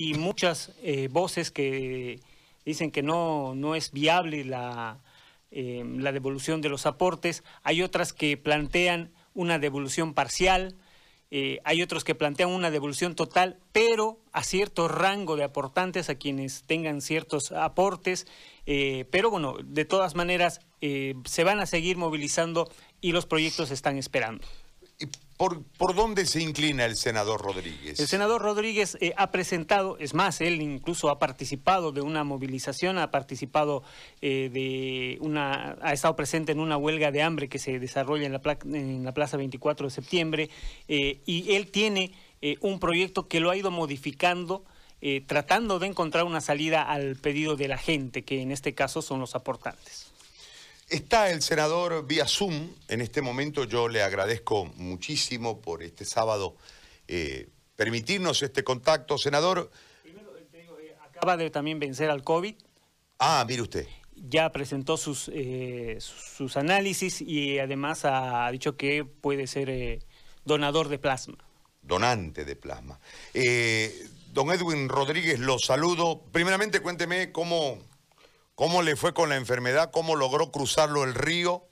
y 0.00 0.14
muchas 0.14 0.72
eh, 0.82 1.08
voces 1.12 1.50
que 1.50 2.20
dicen 2.64 2.90
que 2.90 3.02
no, 3.02 3.54
no 3.54 3.74
es 3.74 3.92
viable 3.92 4.46
la, 4.46 4.98
eh, 5.50 5.84
la 5.84 6.10
devolución 6.10 6.62
de 6.62 6.70
los 6.70 6.86
aportes, 6.86 7.44
hay 7.62 7.82
otras 7.82 8.14
que 8.14 8.38
plantean 8.38 9.12
una 9.34 9.58
devolución 9.58 10.14
parcial, 10.14 10.74
eh, 11.30 11.60
hay 11.64 11.82
otros 11.82 12.02
que 12.02 12.14
plantean 12.14 12.48
una 12.48 12.70
devolución 12.70 13.14
total, 13.14 13.58
pero 13.72 14.18
a 14.32 14.42
cierto 14.42 14.88
rango 14.88 15.36
de 15.36 15.44
aportantes, 15.44 16.08
a 16.08 16.14
quienes 16.14 16.62
tengan 16.62 17.02
ciertos 17.02 17.52
aportes, 17.52 18.26
pero 18.64 19.30
bueno, 19.30 19.56
de 19.62 19.84
todas 19.84 20.14
maneras 20.14 20.60
se 20.80 21.44
van 21.44 21.60
a 21.60 21.66
seguir 21.66 21.96
movilizando 21.96 22.70
y 23.00 23.12
los 23.12 23.26
proyectos 23.26 23.70
están 23.70 23.98
esperando. 23.98 24.46
¿Por, 25.40 25.62
¿Por, 25.62 25.94
dónde 25.94 26.26
se 26.26 26.42
inclina 26.42 26.84
el 26.84 26.96
senador 26.96 27.40
Rodríguez? 27.40 27.98
El 27.98 28.06
senador 28.06 28.42
Rodríguez 28.42 28.98
eh, 29.00 29.14
ha 29.16 29.30
presentado, 29.30 29.96
es 29.96 30.12
más, 30.12 30.42
él 30.42 30.60
incluso 30.60 31.08
ha 31.08 31.18
participado 31.18 31.92
de 31.92 32.02
una 32.02 32.24
movilización, 32.24 32.98
ha 32.98 33.10
participado 33.10 33.82
eh, 34.20 34.50
de 34.52 35.16
una, 35.22 35.78
ha 35.80 35.94
estado 35.94 36.14
presente 36.14 36.52
en 36.52 36.60
una 36.60 36.76
huelga 36.76 37.10
de 37.10 37.22
hambre 37.22 37.48
que 37.48 37.58
se 37.58 37.78
desarrolla 37.78 38.26
en 38.26 38.32
la, 38.34 38.58
en 38.64 39.02
la 39.02 39.14
Plaza 39.14 39.38
24 39.38 39.86
de 39.86 39.90
septiembre, 39.90 40.50
eh, 40.88 41.22
y 41.24 41.54
él 41.54 41.70
tiene 41.70 42.12
un 42.60 42.78
proyecto 42.78 43.26
que 43.26 43.40
lo 43.40 43.48
ha 43.48 43.56
ido 43.56 43.70
modificando. 43.70 44.66
tratando 45.26 45.78
de 45.78 45.86
encontrar 45.86 46.24
una 46.24 46.42
salida 46.42 46.82
al 46.82 47.16
pedido 47.16 47.56
de 47.56 47.68
la 47.68 47.78
gente, 47.78 48.24
que 48.24 48.42
en 48.42 48.50
este 48.50 48.74
caso 48.74 49.00
son 49.00 49.20
los 49.20 49.34
aportantes. 49.34 50.09
Está 50.90 51.30
el 51.30 51.40
senador 51.40 52.04
vía 52.04 52.26
Zoom. 52.26 52.68
En 52.88 53.00
este 53.00 53.22
momento 53.22 53.62
yo 53.62 53.86
le 53.86 54.02
agradezco 54.02 54.64
muchísimo 54.74 55.60
por 55.60 55.84
este 55.84 56.04
sábado 56.04 56.56
eh, 57.06 57.48
permitirnos 57.76 58.42
este 58.42 58.64
contacto. 58.64 59.16
Senador. 59.16 59.70
Primero, 60.02 60.32
eh, 60.80 60.96
acaba 61.00 61.36
de 61.36 61.48
también 61.50 61.78
vencer 61.78 62.10
al 62.10 62.24
COVID. 62.24 62.56
Ah, 63.20 63.44
mire 63.46 63.62
usted. 63.62 63.86
Ya 64.16 64.50
presentó 64.50 64.96
sus, 64.96 65.30
eh, 65.32 65.98
sus 66.00 66.56
análisis 66.56 67.20
y 67.20 67.60
además 67.60 68.04
ha 68.04 68.50
dicho 68.50 68.76
que 68.76 69.04
puede 69.04 69.46
ser 69.46 70.04
donador 70.44 70.88
de 70.88 70.98
plasma. 70.98 71.38
Donante 71.82 72.44
de 72.44 72.56
plasma. 72.56 72.98
don 74.32 74.50
Edwin 74.50 74.88
Rodríguez, 74.88 75.38
lo 75.38 75.60
saludo. 75.60 76.20
Primeramente, 76.32 76.80
cuénteme 76.80 77.30
cómo, 77.30 77.78
¿Cómo 78.60 78.82
le 78.82 78.94
fue 78.94 79.14
con 79.14 79.30
la 79.30 79.36
enfermedad? 79.36 79.90
¿Cómo 79.90 80.16
logró 80.16 80.50
cruzarlo 80.50 81.04
el 81.04 81.14
río? 81.14 81.62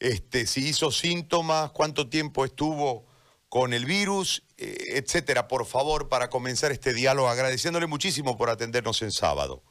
Este, 0.00 0.46
si 0.46 0.68
hizo 0.68 0.90
síntomas, 0.90 1.70
cuánto 1.70 2.08
tiempo 2.08 2.44
estuvo 2.44 3.04
con 3.48 3.72
el 3.72 3.84
virus, 3.84 4.44
eh, 4.58 4.96
etcétera. 4.96 5.46
Por 5.46 5.64
favor, 5.64 6.08
para 6.08 6.30
comenzar 6.30 6.72
este 6.72 6.92
diálogo, 6.92 7.28
agradeciéndole 7.28 7.86
muchísimo 7.86 8.36
por 8.36 8.50
atendernos 8.50 9.00
en 9.02 9.12
sábado. 9.12 9.62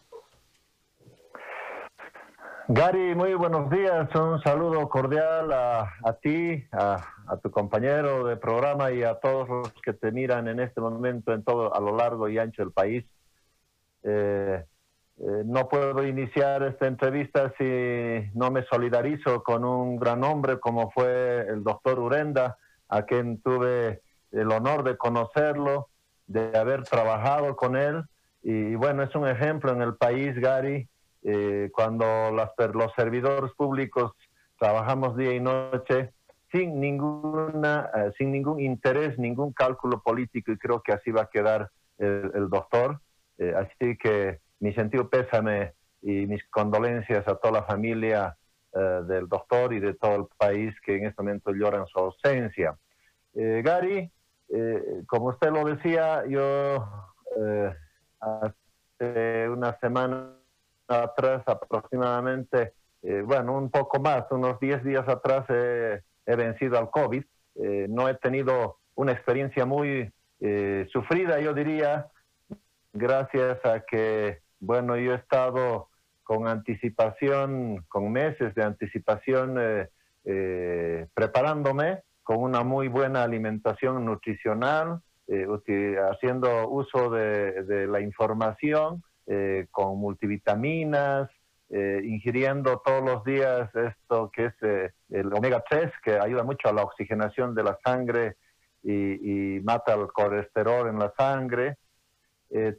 Gary, 2.69 3.13
muy 3.13 3.33
buenos 3.33 3.69
días. 3.69 4.07
Un 4.15 4.41
saludo 4.41 4.87
cordial 4.87 5.51
a, 5.51 6.17
ti, 6.21 6.63
a, 6.71 7.05
tu 7.43 7.51
compañero 7.51 8.23
de 8.23 8.37
programa 8.37 8.89
y 8.93 9.03
a 9.03 9.15
todos 9.15 9.49
los 9.49 9.73
que 9.83 9.91
te 9.91 10.13
miran 10.13 10.47
en 10.47 10.61
este 10.61 10.79
momento 10.79 11.33
en 11.33 11.43
todo 11.43 11.75
a 11.75 11.81
lo 11.81 11.97
largo 11.97 12.29
y 12.29 12.37
ancho 12.37 12.61
del 12.61 12.71
país. 12.71 13.03
Eh, 14.03 14.63
eh, 15.19 15.43
no 15.45 15.69
puedo 15.69 16.03
iniciar 16.05 16.63
esta 16.63 16.87
entrevista 16.87 17.53
si 17.57 18.31
no 18.33 18.49
me 18.49 18.63
solidarizo 18.65 19.43
con 19.43 19.63
un 19.63 19.97
gran 19.97 20.23
hombre 20.23 20.59
como 20.59 20.89
fue 20.91 21.45
el 21.47 21.63
doctor 21.63 21.99
Urenda, 21.99 22.57
a 22.89 23.03
quien 23.03 23.39
tuve 23.41 24.01
el 24.31 24.51
honor 24.51 24.83
de 24.83 24.97
conocerlo, 24.97 25.89
de 26.25 26.57
haber 26.57 26.83
trabajado 26.83 27.55
con 27.55 27.75
él. 27.75 28.03
Y, 28.41 28.75
bueno, 28.75 29.03
es 29.03 29.13
un 29.15 29.27
ejemplo 29.27 29.71
en 29.71 29.81
el 29.81 29.95
país, 29.95 30.35
Gary, 30.35 30.89
eh, 31.21 31.69
cuando 31.73 32.31
las, 32.31 32.49
los 32.73 32.91
servidores 32.95 33.51
públicos 33.53 34.11
trabajamos 34.59 35.15
día 35.15 35.33
y 35.33 35.39
noche 35.39 36.11
sin 36.51 36.79
ninguna, 36.79 37.89
eh, 37.95 38.11
sin 38.17 38.31
ningún 38.31 38.59
interés, 38.59 39.17
ningún 39.17 39.53
cálculo 39.53 40.01
político, 40.01 40.51
y 40.51 40.57
creo 40.57 40.81
que 40.81 40.91
así 40.91 41.11
va 41.11 41.23
a 41.23 41.29
quedar 41.29 41.69
el, 41.99 42.49
doctor. 42.49 42.99
así 43.55 43.95
que 43.97 44.39
mi 44.59 44.73
sentido 44.73 45.09
pésame 45.09 45.73
y 46.01 46.27
mis 46.27 46.43
condolencias 46.49 47.27
a 47.27 47.35
toda 47.35 47.61
la 47.61 47.63
familia 47.63 48.37
eh, 48.75 49.01
del 49.05 49.27
doctor 49.27 49.71
y 49.71 49.79
de 49.79 49.93
todo 49.93 50.15
el 50.15 50.25
país 50.35 50.73
que 50.83 50.97
en 50.97 51.05
este 51.05 51.21
momento 51.21 51.51
lloran 51.51 51.85
su 51.85 51.99
ausencia. 51.99 52.75
Eh, 53.35 53.61
Gary, 53.63 54.11
eh, 54.49 55.03
como 55.05 55.27
usted 55.27 55.51
lo 55.51 55.63
decía, 55.63 56.23
yo 56.27 56.83
hace 58.19 59.49
una 59.49 59.77
semana 59.79 60.33
atrás 60.87 61.43
aproximadamente, 61.45 62.73
bueno, 63.25 63.57
un 63.57 63.69
poco 63.69 63.99
más, 63.99 64.25
unos 64.31 64.59
10 64.59 64.83
días 64.83 65.07
atrás 65.07 65.45
he, 65.49 66.01
he 66.25 66.35
vencido 66.35 66.77
al 66.77 66.89
COVID. 66.89 67.23
no 67.89 68.07
he 68.07 68.15
tenido 68.15 68.77
una 68.95 69.13
experiencia 69.13 69.65
muy 69.65 70.11
sufrida, 70.91 71.39
yo 71.39 71.53
diría, 71.53 72.07
gracias 72.93 73.65
a 73.65 73.79
que 73.81 74.42
bueno, 74.65 74.95
yo 74.97 75.11
he 75.11 75.15
estado 75.15 75.89
con 76.23 76.47
anticipación, 76.47 77.83
con 77.89 78.11
meses 78.11 78.55
de 78.55 78.63
anticipación, 78.63 79.57
eh, 79.59 79.89
eh, 80.23 81.07
preparándome 81.13 82.03
con 82.23 82.37
una 82.37 82.63
muy 82.63 82.87
buena 82.87 83.23
alimentación 83.23 84.05
nutricional, 84.05 85.01
eh, 85.27 85.45
haciendo 86.09 86.69
uso 86.69 87.09
de, 87.09 87.87
la 87.87 87.99
información, 87.99 89.03
con 89.71 89.99
multivitaminas, 89.99 91.29
ingiriendo 91.69 92.81
todos 92.83 93.03
los 93.03 93.23
días 93.23 93.73
esto 93.73 94.29
que 94.31 94.45
es 94.45 94.53
el 95.09 95.33
omega 95.33 95.63
3, 95.69 95.91
que 96.03 96.19
ayuda 96.19 96.43
mucho 96.43 96.67
a 96.67 96.73
la 96.73 96.83
oxigenación 96.83 97.55
de 97.55 97.63
la 97.63 97.77
sangre 97.85 98.35
y, 98.83 99.55
y 99.55 99.59
mata 99.61 99.93
el 99.93 100.07
colesterol 100.11 100.89
en 100.89 100.99
la 100.99 101.13
sangre. 101.17 101.77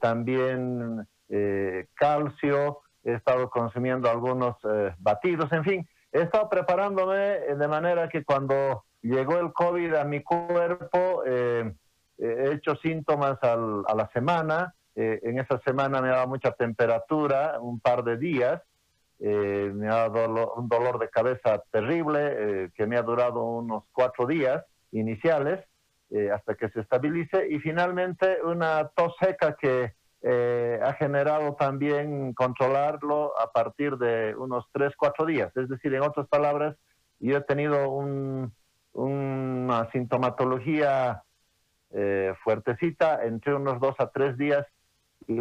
también 0.00 1.06
eh, 1.28 1.86
calcio, 1.94 2.80
he 3.02 3.14
estado 3.14 3.48
consumiendo 3.50 4.10
algunos 4.10 4.56
eh, 4.64 4.94
batidos, 4.98 5.50
en 5.52 5.64
fin, 5.64 5.88
he 6.12 6.22
estado 6.22 6.48
preparándome 6.48 7.16
de 7.16 7.68
manera 7.68 8.08
que 8.08 8.24
cuando 8.24 8.84
llegó 9.02 9.38
el 9.38 9.52
COVID 9.52 9.94
a 9.94 10.04
mi 10.04 10.22
cuerpo, 10.22 11.22
eh, 11.26 11.72
he 12.18 12.52
hecho 12.52 12.76
síntomas 12.76 13.38
a 13.42 13.56
la 13.56 14.08
semana, 14.12 14.74
en 14.96 15.40
esa 15.40 15.58
semana 15.62 16.00
me 16.00 16.08
dado 16.08 16.28
mucha 16.28 16.52
temperatura, 16.52 17.58
un 17.60 17.80
par 17.80 18.04
de 18.04 18.16
días, 18.16 18.62
me 19.18 19.88
ha 19.88 20.08
dado 20.08 20.54
un 20.54 20.68
dolor 20.68 21.00
de 21.00 21.08
cabeza 21.08 21.60
terrible 21.72 22.70
que 22.76 22.86
me 22.86 22.96
ha 22.96 23.02
durado 23.02 23.42
unos 23.42 23.82
cuatro 23.90 24.24
días 24.28 24.64
iniciales 24.92 25.64
hasta 26.32 26.54
que 26.54 26.68
se 26.68 26.82
estabilice 26.82 27.48
y 27.50 27.58
finalmente 27.58 28.38
una 28.44 28.88
tos 28.94 29.16
seca 29.18 29.56
que 29.56 29.94
eh, 30.26 30.80
ha 30.82 30.94
generado 30.94 31.54
también 31.54 32.32
controlarlo 32.32 33.38
a 33.38 33.52
partir 33.52 33.98
de 33.98 34.34
unos 34.34 34.64
tres, 34.72 34.94
cuatro 34.96 35.26
días. 35.26 35.54
Es 35.54 35.68
decir, 35.68 35.92
en 35.94 36.00
otras 36.00 36.26
palabras, 36.28 36.76
yo 37.20 37.36
he 37.36 37.40
tenido 37.42 37.90
una 38.94 39.90
sintomatología 39.92 41.22
eh, 41.90 42.32
fuertecita 42.42 43.22
entre 43.22 43.54
unos 43.54 43.78
dos 43.80 43.96
a 43.98 44.06
tres 44.06 44.38
días 44.38 44.66
y 45.28 45.36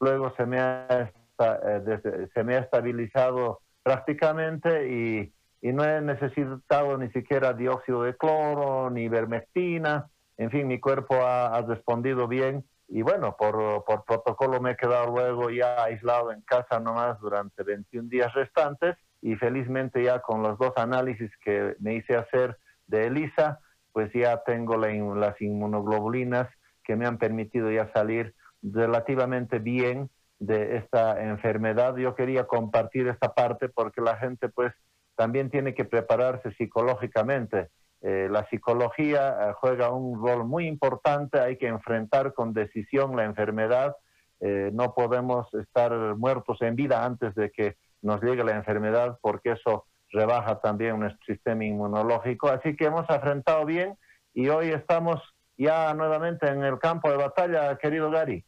luego 0.00 0.34
se 0.34 0.46
me 0.46 0.60
ha, 0.60 1.12
eh, 1.38 2.28
se 2.32 2.42
me 2.42 2.56
ha 2.56 2.60
estabilizado 2.60 3.60
prácticamente 3.82 4.88
y, 4.88 5.32
no 5.60 5.84
he 5.84 6.00
necesitado 6.00 6.98
ni 6.98 7.08
siquiera 7.10 7.52
dióxido 7.52 8.02
de 8.02 8.16
cloro 8.16 8.90
ni 8.90 9.02
ivermectina. 9.02 10.08
En 10.36 10.50
fin, 10.50 10.66
mi 10.66 10.80
cuerpo 10.80 11.16
ha 11.24 11.60
respondido 11.68 12.26
bien 12.26 12.64
y 12.94 13.00
bueno, 13.00 13.36
por, 13.38 13.84
por, 13.86 14.04
protocolo 14.04 14.60
me 14.60 14.72
he 14.72 14.76
quedado 14.76 15.06
luego 15.06 15.48
ya 15.48 15.82
aislado 15.82 16.30
en 16.30 16.42
casa 16.42 16.78
nomás 16.78 17.18
durante 17.20 17.62
21 17.62 18.10
días 18.10 18.34
restantes 18.34 18.96
y 19.22 19.34
felizmente 19.36 20.04
ya 20.04 20.20
con 20.20 20.42
los 20.42 20.58
dos 20.58 20.74
análisis 20.76 21.30
que 21.42 21.74
me 21.80 21.94
hice 21.94 22.16
hacer 22.16 22.58
de 22.88 23.06
ELISA, 23.06 23.60
pues 23.92 24.12
ya 24.12 24.42
tengo 24.44 24.76
las 24.76 25.40
inmunoglobulinas 25.40 26.48
que 26.84 26.94
me 26.94 27.06
han 27.06 27.16
permitido 27.16 27.70
ya 27.70 27.90
salir 27.94 28.34
relativamente 28.60 29.58
bien 29.58 30.10
de 30.38 30.76
esta 30.76 31.18
enfermedad. 31.22 31.96
Yo 31.96 32.14
quería 32.14 32.44
compartir 32.46 33.08
esta 33.08 33.32
parte 33.32 33.70
porque 33.70 34.02
la 34.02 34.18
gente 34.18 34.50
pues 34.50 34.74
también 35.16 35.48
tiene 35.48 35.74
que 35.74 35.86
prepararse 35.86 36.52
psicológicamente 36.56 37.70
eh, 38.02 38.26
la 38.28 38.48
psicología 38.48 39.28
eh, 39.30 39.52
juega 39.60 39.90
un 39.90 40.20
rol 40.20 40.44
muy 40.44 40.66
importante, 40.66 41.38
hay 41.38 41.56
que 41.56 41.68
enfrentar 41.68 42.34
con 42.34 42.52
decisión 42.52 43.14
la 43.14 43.24
enfermedad, 43.24 43.94
eh, 44.40 44.70
no 44.72 44.92
podemos 44.92 45.46
estar 45.54 46.16
muertos 46.16 46.60
en 46.62 46.74
vida 46.74 47.04
antes 47.04 47.32
de 47.36 47.52
que 47.52 47.76
nos 48.02 48.20
llegue 48.20 48.42
la 48.42 48.56
enfermedad 48.56 49.18
porque 49.22 49.52
eso 49.52 49.86
rebaja 50.10 50.60
también 50.60 50.98
nuestro 50.98 51.24
sistema 51.24 51.64
inmunológico. 51.64 52.48
Así 52.48 52.74
que 52.74 52.86
hemos 52.86 53.08
enfrentado 53.08 53.64
bien 53.64 53.96
y 54.34 54.48
hoy 54.48 54.70
estamos 54.70 55.20
ya 55.56 55.94
nuevamente 55.94 56.48
en 56.48 56.64
el 56.64 56.80
campo 56.80 57.08
de 57.08 57.16
batalla, 57.16 57.78
querido 57.78 58.10
Gary. 58.10 58.44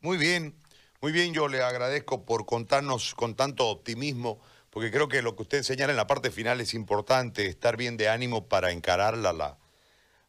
Muy 0.00 0.18
bien, 0.18 0.54
muy 1.00 1.10
bien, 1.10 1.34
yo 1.34 1.48
le 1.48 1.62
agradezco 1.62 2.24
por 2.24 2.46
contarnos 2.46 3.16
con 3.16 3.34
tanto 3.34 3.66
optimismo, 3.66 4.38
porque 4.70 4.90
creo 4.90 5.08
que 5.08 5.22
lo 5.22 5.36
que 5.36 5.42
usted 5.42 5.62
señala 5.62 5.92
en 5.92 5.96
la 5.96 6.06
parte 6.06 6.30
final 6.30 6.60
es 6.60 6.74
importante, 6.74 7.46
estar 7.46 7.76
bien 7.76 7.96
de 7.96 8.08
ánimo 8.08 8.48
para 8.48 8.70
encarar 8.70 9.16
la, 9.16 9.58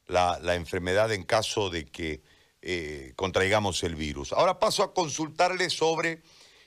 la, 0.07 0.55
enfermedad 0.55 1.11
en 1.11 1.23
caso 1.23 1.69
de 1.69 1.85
que 1.85 2.21
eh, 2.61 3.13
contraigamos 3.15 3.83
el 3.83 3.95
virus. 3.95 4.33
Ahora 4.33 4.59
paso 4.59 4.83
a 4.83 4.93
consultarle 4.93 5.69
sobre 5.69 6.21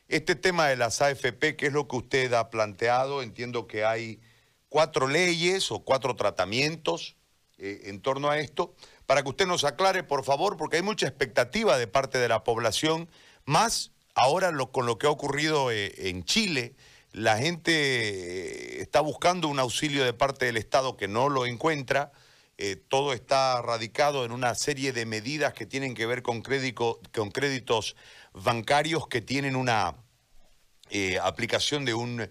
este 0.08 0.34
tema 0.34 0.68
de 0.68 0.76
las 0.76 1.00
AFP, 1.00 1.56
que 1.56 1.66
es 1.66 1.72
lo 1.72 1.88
que 1.88 1.96
usted 1.96 2.32
ha 2.34 2.50
planteado. 2.50 3.22
Entiendo 3.22 3.66
que 3.66 3.84
hay 3.84 4.20
cuatro 4.68 5.08
leyes 5.08 5.70
o 5.70 5.80
cuatro 5.80 6.16
tratamientos 6.16 7.16
eh, 7.58 7.82
en 7.84 8.00
torno 8.00 8.30
a 8.30 8.38
esto 8.38 8.74
para 9.06 9.22
que 9.22 9.28
usted 9.28 9.46
nos 9.46 9.64
aclare, 9.64 10.02
por 10.02 10.24
favor, 10.24 10.56
porque 10.56 10.76
hay 10.76 10.82
mucha 10.82 11.06
expectativa 11.06 11.76
de 11.76 11.86
parte 11.86 12.18
de 12.18 12.28
la 12.28 12.44
población, 12.44 13.10
más 13.44 13.90
ahora 14.14 14.52
con 14.70 14.86
lo 14.86 14.98
que 14.98 15.06
ha 15.06 15.10
ocurrido 15.10 15.70
eh, 15.70 16.08
en 16.08 16.24
Chile. 16.24 16.74
La 17.12 17.38
gente 17.38 17.72
eh, 17.72 18.82
está 18.82 19.00
buscando 19.00 19.48
un 19.48 19.58
auxilio 19.58 20.04
de 20.04 20.12
parte 20.12 20.46
del 20.46 20.56
Estado 20.56 20.96
que 20.96 21.08
no 21.08 21.28
lo 21.28 21.46
encuentra. 21.46 22.12
Eh, 22.58 22.76
todo 22.76 23.12
está 23.12 23.60
radicado 23.62 24.24
en 24.24 24.32
una 24.32 24.54
serie 24.54 24.92
de 24.92 25.06
medidas 25.06 25.52
que 25.52 25.66
tienen 25.66 25.94
que 25.94 26.06
ver 26.06 26.22
con, 26.22 26.42
con 26.42 27.30
créditos 27.30 27.96
bancarios 28.32 29.08
que 29.08 29.20
tienen 29.20 29.56
una 29.56 29.96
aplicación 31.22 31.86
de 31.86 31.94
un 31.94 32.30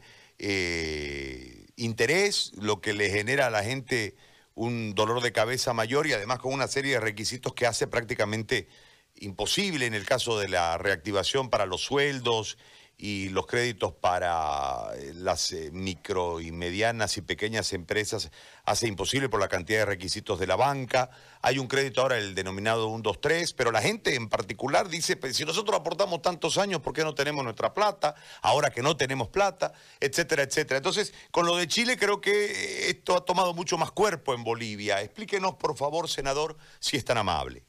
interés, 1.76 2.52
lo 2.56 2.80
que 2.80 2.94
le 2.94 3.10
genera 3.10 3.48
a 3.48 3.50
la 3.50 3.64
gente 3.64 4.16
un 4.54 4.94
dolor 4.94 5.22
de 5.22 5.32
cabeza 5.32 5.74
mayor 5.74 6.08
y 6.08 6.14
además 6.14 6.40
con 6.40 6.54
una 6.54 6.68
serie 6.68 6.94
de 6.94 7.00
requisitos 7.00 7.54
que 7.54 7.66
hace 7.66 7.88
prácticamente 7.88 8.68
imposible 9.16 9.86
en 9.86 9.94
el 9.94 10.06
caso 10.06 10.40
de 10.40 10.50
la 10.50 10.78
reactivación 10.78 11.50
para 11.50 11.66
los 11.66 11.82
sueldos 11.82 12.58
y 13.02 13.30
los 13.30 13.48
créditos 13.48 13.94
para 13.94 14.92
eh, 14.96 15.14
las 15.16 15.52
eh, 15.54 15.72
micro 15.74 16.40
y 16.40 16.52
medianas 16.52 17.18
y 17.18 17.22
pequeñas 17.22 17.74
empresas 17.74 18.30
hace 18.64 18.88
imposible 18.88 19.28
por 19.28 19.40
la 19.40 19.48
cantidad 19.48 19.80
de 19.80 19.86
requisitos 19.86 20.40
de 20.40 20.46
la 20.46 20.56
banca. 20.56 21.10
Hay 21.42 21.58
un 21.58 21.68
crédito 21.68 22.04
ahora, 22.04 22.20
el 22.20 22.36
denominado 22.36 22.86
123, 22.90 23.54
pero 23.54 23.72
la 23.72 23.82
gente 23.82 24.14
en 24.14 24.30
particular 24.30 24.88
dice, 24.88 25.18
pues, 25.18 25.36
si 25.36 25.46
nosotros 25.46 25.80
aportamos 25.80 26.22
tantos 26.22 26.60
años, 26.60 26.82
¿por 26.82 26.94
qué 26.94 27.04
no 27.04 27.16
tenemos 27.16 27.44
nuestra 27.44 27.74
plata? 27.74 28.14
Ahora 28.44 28.70
que 28.70 28.84
no 28.84 28.96
tenemos 28.96 29.30
plata, 29.30 29.74
etcétera, 30.00 30.44
etcétera. 30.44 30.78
Entonces, 30.78 31.12
con 31.32 31.48
lo 31.48 31.58
de 31.58 31.68
Chile 31.68 31.98
creo 31.98 32.22
que 32.22 32.32
eh, 32.32 32.90
esto 32.92 33.16
ha 33.18 33.26
tomado 33.26 33.56
mucho 33.56 33.80
más 33.80 33.90
cuerpo 33.90 34.36
en 34.36 34.44
Bolivia. 34.44 35.02
Explíquenos, 35.02 35.56
por 35.56 35.76
favor, 35.76 36.08
senador, 36.08 36.56
si 36.80 36.98
es 36.98 37.04
tan 37.04 37.18
amable. 37.18 37.64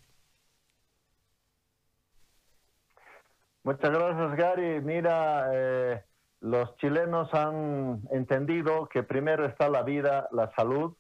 Muchas 3.65 3.91
gracias, 3.91 4.37
Gary. 4.37 4.81
Mira, 4.81 5.49
eh, 5.53 6.03
los 6.41 6.77
chilenos 6.79 7.33
han 7.33 8.03
entendido 8.11 8.89
que 8.89 9.05
primero 9.05 9.47
está 9.47 9.69
la 9.69 9.85
vida, 9.85 10.29
la 10.33 10.53
salud, 10.57 10.97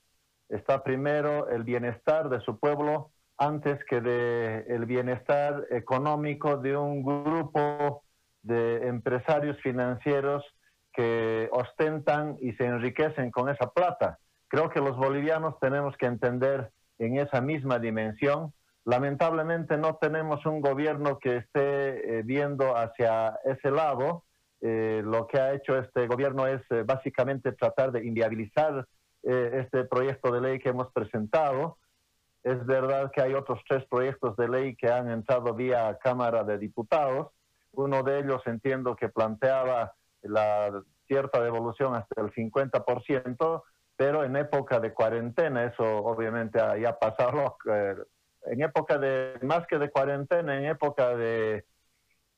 está 0.48 0.84
primero 0.84 1.48
el 1.48 1.64
bienestar 1.64 2.28
de 2.28 2.40
su 2.40 2.60
pueblo 2.60 3.10
antes 3.36 3.84
que 3.86 4.00
de 4.00 4.64
el 4.68 4.86
bienestar 4.86 5.66
económico 5.70 6.56
de 6.58 6.76
un 6.76 7.02
grupo 7.02 8.04
de 8.42 8.86
empresarios 8.86 9.60
financieros 9.60 10.44
que 10.92 11.48
ostentan 11.50 12.36
y 12.40 12.52
se 12.52 12.66
enriquecen 12.66 13.32
con 13.32 13.48
esa 13.48 13.70
plata. 13.70 14.20
Creo 14.46 14.70
que 14.70 14.80
los 14.80 14.96
bolivianos 14.96 15.58
tenemos 15.58 15.96
que 15.96 16.06
entender 16.06 16.70
en 16.98 17.18
esa 17.18 17.40
misma 17.40 17.80
dimensión 17.80 18.52
Lamentablemente 18.84 19.78
no 19.78 19.96
tenemos 19.96 20.44
un 20.44 20.60
gobierno 20.60 21.18
que 21.20 21.36
esté 21.36 22.18
eh, 22.18 22.22
viendo 22.24 22.76
hacia 22.76 23.38
ese 23.44 23.70
lado. 23.70 24.24
Eh, 24.60 25.02
lo 25.04 25.28
que 25.28 25.38
ha 25.38 25.54
hecho 25.54 25.78
este 25.78 26.08
gobierno 26.08 26.46
es 26.48 26.60
eh, 26.70 26.82
básicamente 26.82 27.52
tratar 27.52 27.92
de 27.92 28.04
inviabilizar 28.04 28.86
este 29.24 29.84
proyecto 29.84 30.32
de 30.32 30.40
ley 30.40 30.58
que 30.58 30.70
hemos 30.70 30.92
presentado. 30.92 31.78
Es 32.42 32.66
verdad 32.66 33.12
que 33.14 33.22
hay 33.22 33.34
otros 33.34 33.60
tres 33.68 33.84
proyectos 33.88 34.36
de 34.36 34.48
ley 34.48 34.74
que 34.74 34.90
han 34.90 35.08
entrado 35.08 35.54
vía 35.54 35.96
Cámara 36.02 36.42
de 36.42 36.58
Diputados. 36.58 37.28
Uno 37.70 38.02
de 38.02 38.18
ellos 38.18 38.42
entiendo 38.46 38.96
que 38.96 39.10
planteaba 39.10 39.94
la 40.22 40.82
cierta 41.06 41.40
devolución 41.40 41.94
hasta 41.94 42.20
el 42.20 42.32
50%, 42.32 43.62
pero 43.94 44.24
en 44.24 44.34
época 44.34 44.80
de 44.80 44.92
cuarentena, 44.92 45.66
eso 45.66 45.84
obviamente 45.84 46.58
ya 46.80 46.98
pasado 46.98 47.58
en 48.46 48.62
época 48.62 48.98
de, 48.98 49.38
más 49.42 49.66
que 49.66 49.78
de 49.78 49.90
cuarentena, 49.90 50.56
en 50.58 50.66
época 50.66 51.16
de, 51.16 51.64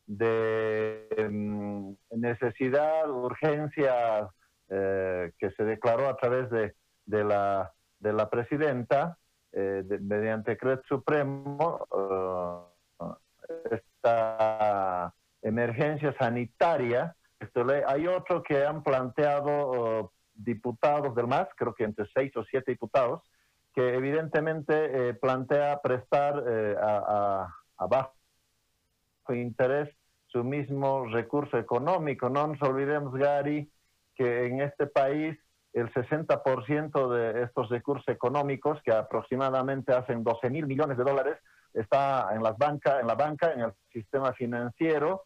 mm, 0.07 1.93
necesidad, 2.13 3.11
urgencia 3.11 4.29
eh, 4.69 5.33
que 5.39 5.51
se 5.53 5.65
declaró 5.65 6.09
a 6.09 6.17
través 6.17 6.51
de, 6.51 6.75
de, 7.07 7.25
la, 7.25 7.73
de 7.99 8.13
la 8.13 8.29
presidenta, 8.29 9.19
eh, 9.53 9.85
mediante 10.01 10.53
decreto 10.53 10.83
supremo, 10.89 11.87
eh, 12.99 13.77
esta 13.77 15.15
emergencia 15.43 16.15
sanitaria. 16.19 17.15
hay 17.87 18.07
otro 18.07 18.43
que 18.43 18.65
han 18.65 18.83
planteado 18.83 20.13
diputados 20.35 21.15
del 21.15 21.29
MAS, 21.29 21.49
creo 21.57 21.75
que 21.75 21.85
entre 21.85 22.07
seis 22.13 22.35
o 22.37 22.45
siete 22.45 22.73
diputados, 22.73 23.23
que 23.75 23.95
evidentemente 23.95 25.09
eh, 25.09 25.15
plantea 25.15 25.81
prestar 25.83 26.43
eh, 26.47 26.77
a, 26.81 27.49
bajo 27.91 28.15
interés 29.31 29.91
su 30.29 30.45
mismo 30.45 31.07
recurso 31.07 31.59
económico. 31.59 32.29
No 32.29 32.47
nos 32.47 32.63
olvidemos, 32.63 33.15
Gary, 33.15 33.71
que 34.15 34.47
en 34.47 34.61
este 34.61 34.87
país 34.87 35.37
el 35.73 35.93
60% 35.93 37.09
de 37.09 37.43
estos 37.43 37.69
recursos 37.69 38.07
económicos, 38.07 38.81
que 38.85 38.93
aproximadamente 38.93 39.93
hacen 39.93 40.23
12 40.23 40.51
mil 40.51 40.67
millones 40.69 40.97
de 40.97 41.05
dólares, 41.05 41.39
está 41.73 42.29
en 42.33 42.45
las 42.45 42.57
bancas, 42.57 43.01
en 43.01 43.09
la 43.09 43.17
banca, 43.17 43.53
en 43.53 43.61
el 43.61 43.73
sistema 43.93 44.33
financiero, 44.35 45.25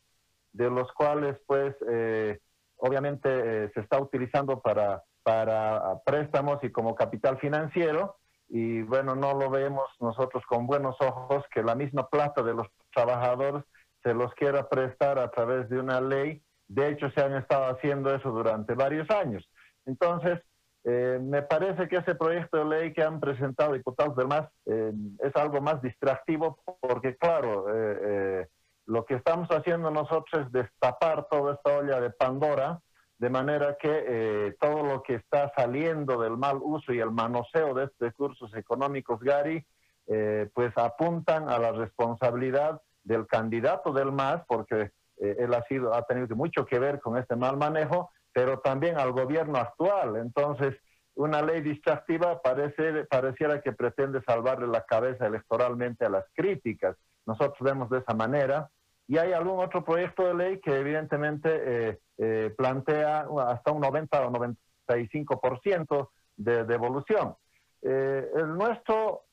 de 0.55 0.71
los 0.71 0.91
cuales, 0.93 1.37
pues, 1.47 1.77
eh, 1.87 2.41
obviamente 2.79 3.71
se 3.75 3.81
está 3.81 4.01
utilizando 4.01 4.61
para, 4.61 5.03
para 5.23 5.99
préstamos 6.07 6.65
y 6.65 6.71
como 6.71 6.95
capital 6.95 7.37
financiero 7.39 8.18
y 8.49 8.83
bueno, 8.83 9.15
no 9.15 9.35
lo 9.35 9.51
vemos 9.51 9.85
nosotros 10.01 10.43
con 10.47 10.67
buenos 10.67 10.97
ojos 11.01 11.45
que 11.53 11.63
la 11.63 11.75
misma 11.75 12.09
plata 12.09 12.43
de 12.43 12.55
los 12.55 12.67
trabajadores 12.95 13.65
se 14.03 14.15
los 14.15 14.33
quiera 14.35 14.69
prestar 14.69 15.19
a 15.19 15.31
través 15.31 15.69
de 15.69 15.79
una 15.79 16.01
ley. 16.01 16.43
De 16.67 16.89
hecho, 16.89 17.11
se 17.11 17.21
han 17.21 17.35
estado 17.35 17.67
haciendo 17.67 18.15
eso 18.15 18.31
durante 18.31 18.75
varios 18.75 19.09
años. 19.11 19.47
Entonces, 19.85 20.41
eh, 20.85 21.19
me 21.21 21.43
parece 21.43 21.89
que 21.89 21.97
ese 21.97 22.15
proyecto 22.15 22.59
de 22.59 22.65
ley 22.65 22.93
que 22.95 23.03
han 23.03 23.21
presentado 23.21 23.75
diputados 23.75 24.17
del 24.17 24.29
MAS 24.29 24.49
eh, 24.67 24.93
es 25.19 25.37
algo 25.37 25.61
más 25.61 25.83
distractivo 25.83 26.59
porque, 26.81 27.17
claro, 27.17 27.67
eh, 27.75 28.47
lo 28.87 29.05
que 29.05 29.15
estamos 29.15 29.49
haciendo 29.51 29.91
nosotros 29.91 30.47
es 30.47 30.53
destapar 30.53 31.27
toda 31.29 31.55
esta 31.55 31.77
olla 31.77 32.01
de 32.01 32.11
Pandora 32.11 32.81
de 33.19 33.31
manera 33.31 33.77
que 33.77 34.05
eh, 34.07 34.57
todo 34.61 34.85
lo 34.85 35.03
que 35.03 35.15
está 35.15 35.53
saliendo 35.57 36.21
del 36.21 36.37
mal 36.37 36.59
uso 36.63 36.93
y 36.93 37.01
el 37.01 37.11
manoseo 37.11 37.75
de 37.75 37.85
estos 37.85 37.99
recursos 37.99 38.55
económicos, 38.55 39.21
Gary, 39.21 39.67
eh, 40.07 40.49
pues 40.55 40.73
apuntan 40.79 41.49
a 41.49 41.59
la 41.59 41.73
responsabilidad 41.73 42.81
del 43.03 43.27
candidato 43.27 43.93
del 43.93 44.13
MAS, 44.13 44.43
porque 44.47 44.93
eh, 45.17 45.37
él 45.41 45.53
ha, 45.53 45.65
sido, 45.65 45.95
ha 45.95 46.03
tenido 46.03 46.37
mucho 46.37 46.65
que 46.65 46.79
ver 46.79 47.01
con 47.01 47.19
este 47.19 47.35
mal 47.35 47.57
manejo, 47.57 48.11
pero 48.33 48.61
también 48.61 48.99
al 48.99 49.11
gobierno 49.11 49.59
actual. 49.59 50.17
Entonces, 50.17 50.77
una 51.17 51.43
ley 51.43 51.61
distractiva 51.61 52.41
parece, 52.41 53.05
pareciera 53.07 53.61
que 53.61 53.73
pretende 53.73 54.23
salvarle 54.23 54.69
la 54.69 54.85
cabeza 54.85 55.27
electoralmente 55.27 56.05
a 56.05 56.11
las 56.11 56.25
críticas. 56.35 56.97
Nosotros 57.27 57.59
vemos 57.61 57.91
de 57.91 57.99
esa 57.99 58.15
manera. 58.15 58.71
Y 59.09 59.17
hay 59.17 59.33
algún 59.33 59.59
otro 59.59 59.85
proyecto 59.85 60.27
de 60.27 60.35
ley 60.35 60.61
que 60.61 60.79
evidentemente 60.79 61.99
eh, 62.19 62.47
eh, 62.47 62.51
plantea 62.57 63.29
hasta 63.47 63.73
un 63.73 63.81
90 63.81 64.27
o 64.27 64.33
95% 64.33 66.09
de 66.37 66.65
devolución. 66.65 67.37
Eh, 67.83 68.29
el 68.35 68.57
nuestro, 68.57 69.25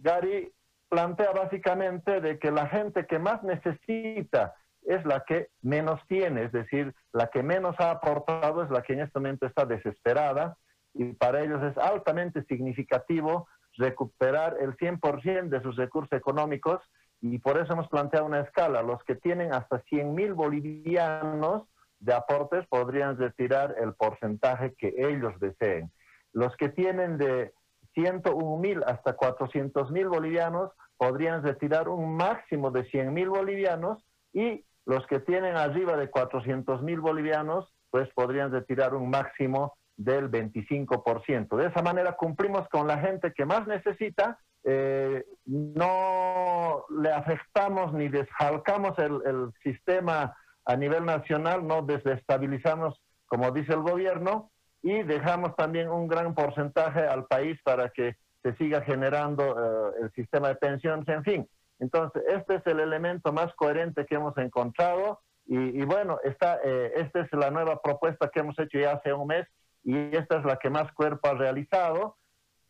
Gary, 0.00 0.52
plantea 0.88 1.32
básicamente 1.32 2.20
de 2.20 2.38
que 2.38 2.50
la 2.50 2.68
gente 2.68 3.06
que 3.06 3.18
más 3.18 3.42
necesita 3.42 4.54
es 4.82 5.04
la 5.04 5.24
que 5.26 5.48
menos 5.62 6.00
tiene, 6.06 6.44
es 6.44 6.52
decir, 6.52 6.94
la 7.12 7.28
que 7.28 7.42
menos 7.42 7.74
ha 7.78 7.90
aportado 7.90 8.62
es 8.62 8.70
la 8.70 8.82
que 8.82 8.92
en 8.92 9.00
este 9.00 9.18
momento 9.18 9.46
está 9.46 9.66
desesperada 9.66 10.56
y 10.94 11.12
para 11.14 11.42
ellos 11.42 11.62
es 11.62 11.76
altamente 11.78 12.44
significativo 12.44 13.48
recuperar 13.76 14.56
el 14.60 14.76
100% 14.76 15.48
de 15.48 15.62
sus 15.62 15.76
recursos 15.76 16.12
económicos 16.12 16.80
y 17.20 17.38
por 17.38 17.58
eso 17.58 17.72
hemos 17.72 17.88
planteado 17.88 18.26
una 18.26 18.40
escala. 18.40 18.82
Los 18.82 19.02
que 19.04 19.14
tienen 19.14 19.52
hasta 19.52 19.80
100 19.80 20.14
mil 20.14 20.34
bolivianos 20.34 21.64
de 22.00 22.14
aportes 22.14 22.66
podrían 22.68 23.18
retirar 23.18 23.74
el 23.80 23.94
porcentaje 23.94 24.74
que 24.74 24.94
ellos 24.96 25.38
deseen. 25.40 25.90
Los 26.32 26.56
que 26.56 26.68
tienen 26.68 27.18
de 27.18 27.52
101 27.94 28.56
mil 28.58 28.82
hasta 28.84 29.14
400 29.14 29.90
mil 29.90 30.08
bolivianos 30.08 30.70
podrían 30.96 31.42
retirar 31.42 31.88
un 31.88 32.16
máximo 32.16 32.70
de 32.70 32.84
100 32.84 33.12
mil 33.12 33.28
bolivianos 33.30 34.04
y 34.32 34.64
los 34.84 35.06
que 35.06 35.20
tienen 35.20 35.56
arriba 35.56 35.96
de 35.96 36.10
400 36.10 36.82
mil 36.82 37.00
bolivianos, 37.00 37.72
pues 37.90 38.08
podrían 38.14 38.52
retirar 38.52 38.94
un 38.94 39.10
máximo 39.10 39.74
del 39.96 40.30
25%. 40.30 41.56
De 41.56 41.66
esa 41.66 41.82
manera 41.82 42.12
cumplimos 42.12 42.68
con 42.68 42.86
la 42.86 42.98
gente 42.98 43.32
que 43.34 43.44
más 43.44 43.66
necesita, 43.66 44.38
eh, 44.70 45.24
no 45.46 46.84
le 46.90 47.10
afectamos 47.10 47.94
ni 47.94 48.08
desfalcamos 48.08 48.98
el, 48.98 49.50
sistema 49.62 50.36
a 50.66 50.76
nivel 50.76 51.06
nacional, 51.06 51.66
no 51.66 51.80
desestabilizamos, 51.80 53.00
como 53.26 53.50
dice 53.50 53.72
el 53.72 53.80
gobierno, 53.80 54.50
y 54.82 55.02
dejamos 55.04 55.56
también 55.56 55.88
un 55.88 56.06
gran 56.06 56.34
porcentaje 56.34 57.00
al 57.00 57.24
país 57.24 57.58
para 57.64 57.88
que 57.88 58.16
se 58.42 58.54
siga 58.56 58.82
generando 58.82 59.42
eh, 59.42 59.92
el 60.02 60.12
sistema 60.12 60.48
de 60.48 60.56
pensiones, 60.56 61.08
en 61.08 61.24
fin. 61.24 61.48
Entonces, 61.78 62.22
este 62.28 62.56
es 62.56 62.66
el 62.66 62.80
elemento 62.80 63.32
más 63.32 63.54
coherente 63.54 64.04
que 64.04 64.16
hemos 64.16 64.36
encontrado 64.36 65.20
y, 65.46 65.82
bueno, 65.84 66.18
esta, 66.24 66.58
eh, 66.62 66.92
esta 66.96 67.20
es 67.20 67.32
la 67.32 67.50
nueva 67.50 67.80
propuesta 67.80 68.28
que 68.28 68.40
hemos 68.40 68.58
hecho 68.58 68.78
ya 68.78 68.92
hace 68.92 69.14
un 69.14 69.28
mes 69.28 69.46
y 69.82 70.14
esta 70.14 70.40
es 70.40 70.44
la 70.44 70.56
que 70.56 70.68
más 70.68 70.92
cuerpo 70.92 71.26
ha 71.26 71.34
realizado. 71.34 72.18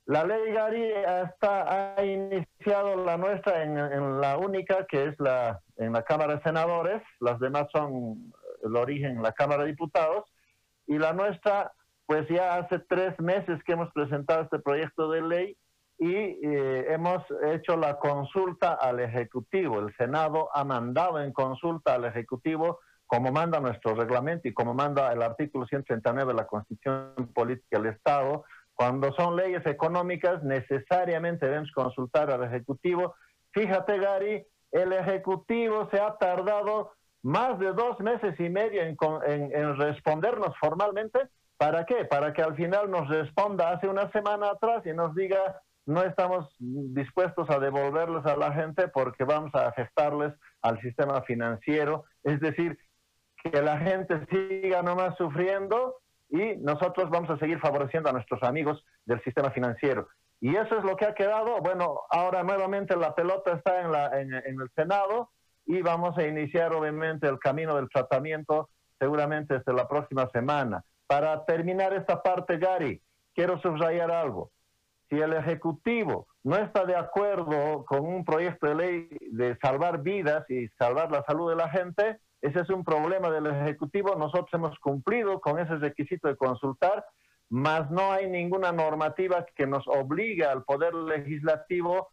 La 0.08 0.24
ley 0.24 0.52
Gary 0.54 0.90
ha 1.04 2.02
iniciado 2.02 3.04
la 3.04 3.18
nuestra 3.18 3.62
en, 3.62 4.20
la 4.22 4.38
única, 4.38 4.86
que 4.86 5.04
es 5.04 5.20
la 5.20 5.60
en 5.76 5.92
la 5.92 6.02
Cámara 6.02 6.36
de 6.36 6.42
Senadores, 6.42 7.02
las 7.20 7.38
demás 7.38 7.66
son 7.70 8.32
el 8.64 8.74
origen 8.74 9.16
en 9.16 9.22
la 9.22 9.32
Cámara 9.32 9.64
de 9.64 9.72
Diputados, 9.72 10.24
y 10.86 10.96
la 10.96 11.12
nuestra 11.12 11.72
pues 12.06 12.26
ya 12.30 12.56
hace 12.56 12.78
tres 12.78 13.20
meses 13.20 13.62
que 13.64 13.72
hemos 13.72 13.92
presentado 13.92 14.44
este 14.44 14.58
proyecto 14.60 15.10
de 15.10 15.20
ley 15.20 15.58
y 15.98 16.14
eh, 16.14 16.86
hemos 16.88 17.22
hecho 17.52 17.76
la 17.76 17.98
consulta 17.98 18.72
al 18.80 19.00
Ejecutivo. 19.00 19.78
El 19.78 19.94
Senado 19.96 20.48
ha 20.54 20.64
mandado 20.64 21.20
en 21.20 21.34
consulta 21.34 21.96
al 21.96 22.06
Ejecutivo, 22.06 22.80
como 23.06 23.30
manda 23.30 23.60
nuestro 23.60 23.94
reglamento 23.94 24.48
y 24.48 24.54
como 24.54 24.72
manda 24.72 25.12
el 25.12 25.20
artículo 25.20 25.66
139 25.66 26.32
de 26.32 26.34
la 26.34 26.46
Constitución 26.46 27.30
Política 27.34 27.78
del 27.78 27.92
Estado, 27.92 28.46
cuando 28.78 29.12
son 29.14 29.34
leyes 29.34 29.66
económicas 29.66 30.42
necesariamente 30.44 31.46
debemos 31.46 31.72
consultar 31.72 32.30
al 32.30 32.44
Ejecutivo. 32.44 33.16
Fíjate, 33.50 33.98
Gary, 33.98 34.46
el 34.70 34.92
Ejecutivo 34.92 35.88
se 35.90 36.00
ha 36.00 36.16
tardado 36.16 36.92
más 37.22 37.58
de 37.58 37.72
dos 37.72 37.98
meses 37.98 38.38
y 38.38 38.48
medio 38.48 38.82
en, 38.82 38.96
en 39.26 39.76
respondernos 39.76 40.56
formalmente 40.60 41.28
¿Para 41.58 41.84
qué? 41.84 42.04
Para 42.04 42.32
que 42.32 42.40
al 42.40 42.54
final 42.54 42.88
nos 42.88 43.08
responda 43.08 43.70
hace 43.70 43.88
una 43.88 44.10
semana 44.12 44.50
atrás 44.50 44.86
y 44.86 44.92
nos 44.92 45.14
diga 45.14 45.60
no 45.86 46.02
estamos 46.02 46.46
dispuestos 46.58 47.50
a 47.50 47.58
devolverles 47.58 48.24
a 48.26 48.36
la 48.36 48.52
gente 48.52 48.88
porque 48.88 49.24
vamos 49.24 49.52
a 49.54 49.66
afectarles 49.66 50.34
al 50.62 50.80
sistema 50.82 51.22
financiero. 51.22 52.04
Es 52.22 52.40
decir, 52.40 52.78
que 53.42 53.62
la 53.62 53.78
gente 53.78 54.24
siga 54.26 54.82
nomás 54.82 55.16
sufriendo 55.16 55.96
y 56.30 56.56
nosotros 56.56 57.08
vamos 57.10 57.30
a 57.30 57.38
seguir 57.38 57.58
favoreciendo 57.58 58.10
a 58.10 58.12
nuestros 58.12 58.42
amigos 58.42 58.84
del 59.04 59.22
sistema 59.22 59.50
financiero. 59.50 60.08
Y 60.40 60.54
eso 60.54 60.78
es 60.78 60.84
lo 60.84 60.96
que 60.96 61.06
ha 61.06 61.14
quedado. 61.14 61.60
Bueno, 61.60 62.02
ahora 62.10 62.42
nuevamente 62.42 62.96
la 62.96 63.14
pelota 63.14 63.52
está 63.52 63.80
en, 63.80 63.90
la, 63.90 64.20
en, 64.20 64.32
el 64.32 64.70
Senado 64.74 65.30
y 65.66 65.82
vamos 65.82 66.16
a 66.16 66.26
iniciar 66.26 66.72
obviamente 66.72 67.26
el 67.26 67.38
camino 67.38 67.74
del 67.76 67.88
tratamiento 67.88 68.68
seguramente 68.98 69.54
desde 69.54 69.72
la 69.72 69.88
próxima 69.88 70.28
semana. 70.30 70.84
Para 71.06 71.44
terminar 71.44 71.94
esta 71.94 72.22
parte, 72.22 72.58
Gary, 72.58 73.00
quiero 73.34 73.60
subrayar 73.60 74.10
algo. 74.10 74.50
Si 75.08 75.18
el 75.18 75.32
Ejecutivo 75.32 76.26
no 76.44 76.56
está 76.56 76.84
de 76.84 76.96
acuerdo 76.96 77.84
con 77.86 78.00
un 78.00 78.24
proyecto 78.24 78.66
de 78.66 78.74
ley 78.74 79.08
de 79.30 79.56
salvar 79.60 80.02
vidas 80.02 80.48
y 80.50 80.68
salvar 80.78 81.10
la 81.10 81.24
salud 81.24 81.48
de 81.48 81.56
la 81.56 81.70
gente, 81.70 82.18
ese 82.40 82.60
es 82.60 82.70
un 82.70 82.84
problema 82.84 83.30
del 83.30 83.46
Ejecutivo. 83.46 84.14
Nosotros 84.14 84.48
hemos 84.52 84.78
cumplido 84.78 85.40
con 85.40 85.58
ese 85.58 85.76
requisito 85.76 86.28
de 86.28 86.36
consultar, 86.36 87.04
mas 87.48 87.90
no 87.90 88.12
hay 88.12 88.28
ninguna 88.28 88.72
normativa 88.72 89.44
que 89.56 89.66
nos 89.66 89.86
obligue 89.88 90.44
al 90.44 90.64
Poder 90.64 90.94
Legislativo 90.94 92.10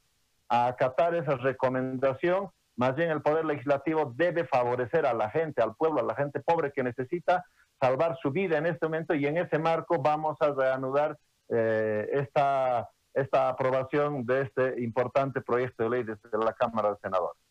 a 0.49 0.67
acatar 0.67 1.15
esa 1.15 1.35
recomendación. 1.35 2.49
Más 2.75 2.95
bien 2.95 3.11
el 3.11 3.21
Poder 3.21 3.45
Legislativo 3.45 4.13
debe 4.15 4.45
favorecer 4.45 5.05
a 5.05 5.13
la 5.13 5.29
gente, 5.29 5.61
al 5.61 5.75
pueblo, 5.75 6.01
a 6.01 6.03
la 6.03 6.15
gente 6.15 6.39
pobre 6.39 6.71
que 6.71 6.83
necesita 6.83 7.45
salvar 7.79 8.17
su 8.21 8.31
vida 8.31 8.57
en 8.57 8.65
este 8.65 8.85
momento 8.85 9.13
y 9.13 9.27
en 9.27 9.37
ese 9.37 9.59
marco 9.59 10.01
vamos 10.01 10.37
a 10.39 10.51
reanudar 10.51 11.17
eh, 11.49 12.07
esta, 12.13 12.89
esta 13.13 13.49
aprobación 13.49 14.25
de 14.25 14.41
este 14.41 14.81
importante 14.81 15.41
proyecto 15.41 15.83
de 15.83 15.89
ley 15.89 16.03
desde 16.03 16.37
la 16.37 16.53
Cámara 16.53 16.91
de 16.91 16.97
Senadores. 17.01 17.41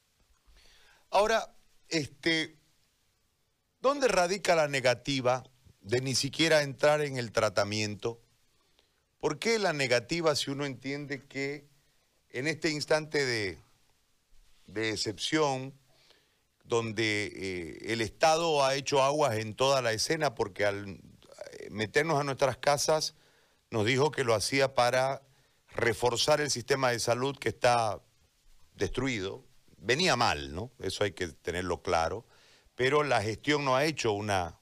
Ahora, 1.11 1.41
este, 1.89 2.57
¿dónde 3.85 4.09
radica 4.09 4.55
la 4.55 4.67
negativa 4.67 5.45
de 5.83 6.01
ni 6.01 6.15
siquiera 6.15 6.63
entrar 6.63 7.03
en 7.03 7.19
el 7.19 7.33
tratamiento? 7.33 8.19
¿Por 9.21 9.39
qué 9.39 9.59
la 9.59 9.75
negativa 9.75 10.35
si 10.37 10.51
uno 10.51 10.65
entiende 10.65 11.27
que 11.27 11.69
en 12.31 12.47
este 12.47 12.71
instante 12.71 13.27
de, 13.27 13.59
de 14.69 14.89
excepción, 14.89 15.75
donde 16.65 17.27
eh, 17.27 17.93
el 17.93 18.01
Estado 18.01 18.65
ha 18.65 18.75
hecho 18.75 19.03
aguas 19.03 19.37
en 19.37 19.55
toda 19.55 19.83
la 19.83 19.93
escena 19.93 20.35
porque 20.35 20.65
al 20.65 20.89
eh, 20.89 21.69
meternos 21.71 22.19
a 22.19 22.25
nuestras 22.25 22.57
casas 22.57 23.15
nos 23.71 23.85
dijo 23.85 24.11
que 24.11 24.25
lo 24.25 24.35
hacía 24.35 24.75
para 24.75 25.21
reforzar 25.75 26.41
el 26.41 26.51
sistema 26.51 26.91
de 26.91 27.01
salud 27.01 27.37
que 27.37 27.51
está 27.51 28.01
destruido. 28.77 29.45
Venía 29.77 30.17
mal, 30.17 30.55
¿no? 30.55 30.73
Eso 30.79 31.05
hay 31.05 31.13
que 31.13 31.29
tenerlo 31.29 31.83
claro, 31.83 32.25
pero 32.75 33.03
la 33.03 33.23
gestión 33.23 33.65
no 33.65 33.77
ha 33.77 33.85
hecho 33.85 34.13
una, 34.13 34.61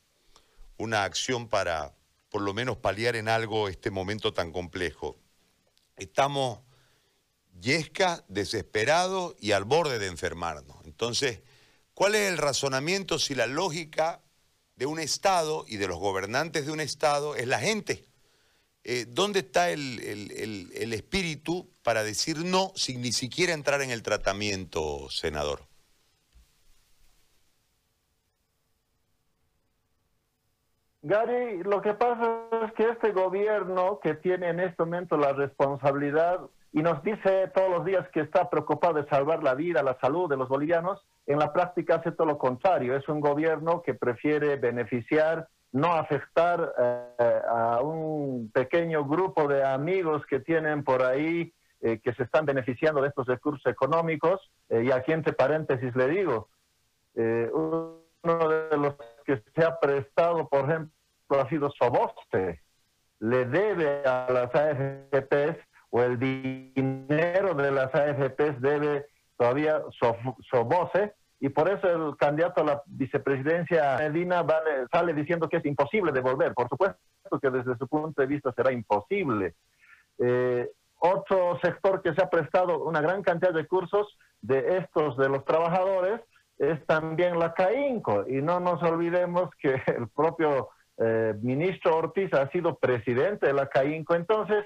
una 0.77 1.05
acción 1.05 1.49
para 1.49 1.95
por 2.29 2.43
lo 2.43 2.55
menos 2.55 2.79
paliar 2.79 3.17
en 3.17 3.29
algo 3.29 3.69
este 3.69 3.91
momento 3.91 4.33
tan 4.33 4.53
complejo. 4.53 5.19
Estamos 5.97 6.61
yesca, 7.61 8.25
desesperados 8.29 9.35
y 9.39 9.53
al 9.53 9.65
borde 9.65 9.99
de 9.99 10.07
enfermarnos. 10.07 10.77
Entonces, 10.85 11.41
¿Cuál 11.95 12.15
es 12.15 12.29
el 12.31 12.39
razonamiento 12.39 13.19
si 13.19 13.35
la 13.35 13.47
lógica 13.47 14.23
de 14.77 14.87
un 14.87 14.99
Estado 14.99 15.65
y 15.69 15.77
de 15.77 15.87
los 15.87 15.99
gobernantes 15.99 16.65
de 16.67 16.73
un 16.73 16.81
Estado 16.81 17.37
es 17.37 17.47
la 17.47 17.59
gente? 17.59 18.07
Eh, 18.85 19.07
¿Dónde 19.09 19.41
está 19.41 19.71
el, 19.71 20.01
espíritu 20.93 21.71
para 21.83 22.03
decir 22.03 22.39
no 22.39 22.73
sin 22.75 23.03
ni 23.03 23.13
siquiera 23.13 23.53
entrar 23.53 23.83
en 23.83 23.91
el 23.91 24.03
tratamiento, 24.03 25.09
senador? 25.11 25.69
Gary, 31.03 31.65
lo 31.65 31.83
que 31.83 31.95
pasa 31.95 32.45
es 32.65 32.73
que 32.75 32.89
este 32.89 33.11
gobierno 33.11 33.99
que 34.01 34.15
tiene 34.15 34.49
en 34.49 34.61
este 34.61 34.85
momento 34.85 35.17
la 35.17 35.33
responsabilidad 35.33 36.41
y 36.73 36.81
nos 36.81 37.03
dice 37.03 37.49
todos 37.55 37.71
los 37.71 37.85
días 37.85 38.09
que 38.11 38.21
está 38.21 38.49
preocupado 38.49 38.95
de 38.95 39.09
salvar 39.09 39.43
la 39.43 39.55
vida, 39.55 39.83
la 39.83 39.99
salud 40.01 40.31
de 40.31 40.37
los 40.37 40.49
bolivianos, 40.49 41.05
en 41.27 41.39
la 41.39 41.53
práctica 41.53 41.97
hace 41.97 42.13
todo 42.13 42.29
lo 42.29 42.39
contrario. 42.39 42.97
Es 42.97 43.09
un 43.09 43.21
gobierno 43.21 43.83
que 43.83 43.95
prefiere 43.95 44.57
beneficiar, 44.57 45.49
no 45.73 45.93
afectar 45.93 46.73
eh, 46.79 47.41
a 47.49 47.81
un 47.83 48.51
pequeño 48.53 49.05
grupo 49.05 49.49
de 49.49 49.65
amigos 49.65 50.25
que 50.27 50.39
tienen 50.39 50.85
por 50.85 51.03
ahí, 51.03 51.53
eh, 51.81 52.01
que 52.03 52.15
se 52.15 52.23
están 52.23 52.47
beneficiando 52.47 53.03
de 53.03 53.09
estos 53.09 53.27
recursos 53.27 53.67
económicos. 53.67 54.41
Eh, 54.69 54.85
y 54.85 54.93
aquí 54.93 55.13
entre 55.13 55.33
paréntesis 55.33 55.95
le 55.97 56.09
digo, 56.09 56.49
uno 57.15 58.49
de 58.49 58.77
los 58.79 58.95
que 59.25 59.43
se 59.55 59.65
ha 59.65 59.79
prestado, 59.79 60.49
por 60.49 60.69
ejemplo, 60.69 60.93
ha 61.31 61.49
sido 61.49 61.71
Soboste. 61.71 62.61
Le 63.21 63.45
debe 63.47 64.05
a 64.05 64.27
las 64.31 64.55
AFPs 64.55 65.59
o 65.91 66.03
el 66.03 66.19
dinero 66.19 67.55
de 67.55 67.71
las 67.71 67.95
AFPs 67.95 68.61
debe 68.61 69.07
todavía 69.37 69.83
Sobose, 70.51 71.15
y 71.41 71.49
por 71.49 71.69
eso 71.69 71.89
el 71.89 72.17
candidato 72.17 72.61
a 72.61 72.65
la 72.65 72.83
vicepresidencia 72.87 73.99
Medina 73.99 74.47
sale 74.93 75.13
diciendo 75.13 75.49
que 75.49 75.57
es 75.57 75.67
imposible 75.67 76.13
devolver. 76.13 76.55
Por 76.55 76.69
supuesto 76.69 76.99
que 77.41 77.51
desde 77.51 77.77
su 77.77 77.89
punto 77.89 78.23
de 78.23 78.29
vista 78.29 78.53
será 78.53 78.73
imposible. 78.73 79.55
Eh, 80.19 80.71
otro 81.01 81.59
sector 81.61 82.01
que 82.01 82.15
se 82.15 82.23
ha 82.23 82.31
prestado 82.31 82.85
una 82.85 83.01
gran 83.01 83.23
cantidad 83.23 83.53
de 83.53 83.63
recursos 83.63 84.17
de 84.41 84.79
estos 84.79 85.17
de 85.17 85.29
los 85.29 85.45
trabajadores 85.45 86.21
es 86.63 86.87
también 86.87 87.39
la 87.39 87.55
CAINCO. 87.55 88.25
Y 88.29 88.41
no 88.41 88.61
nos 88.61 88.83
olvidemos 88.83 89.51
que 89.59 89.75
el 89.97 90.09
propio 90.09 90.71
eh, 90.97 91.35
ministro 91.43 91.97
Ortiz 91.97 92.33
ha 92.35 92.49
sido 92.51 92.77
presidente 92.79 93.47
de 93.47 93.53
la 93.53 93.69
CAINCO. 93.69 94.15
Entonces, 94.15 94.65